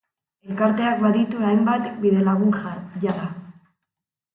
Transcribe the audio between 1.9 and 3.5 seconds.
bidelagun jada.